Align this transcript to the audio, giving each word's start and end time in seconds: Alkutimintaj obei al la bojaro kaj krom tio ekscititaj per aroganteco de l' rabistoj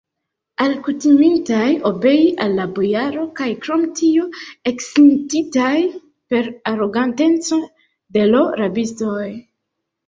Alkutimintaj 0.63 1.67
obei 1.89 2.23
al 2.45 2.57
la 2.61 2.65
bojaro 2.79 3.27
kaj 3.41 3.49
krom 3.67 3.85
tio 4.01 4.25
ekscititaj 4.73 5.77
per 6.33 6.51
aroganteco 6.75 7.63
de 8.19 8.31
l' 8.35 8.47
rabistoj 8.67 9.25